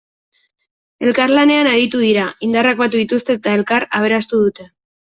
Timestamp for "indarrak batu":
2.49-3.05